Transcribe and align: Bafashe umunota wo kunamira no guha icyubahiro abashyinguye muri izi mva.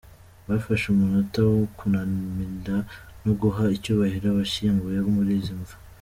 Bafashe 0.49 0.85
umunota 0.89 1.39
wo 1.49 1.61
kunamira 1.77 2.77
no 3.23 3.31
guha 3.41 3.63
icyubahiro 3.75 4.27
abashyinguye 4.29 4.97
muri 5.17 5.31
izi 5.39 5.55
mva. 5.61 5.75